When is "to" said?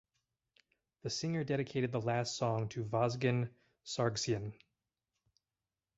2.69-2.83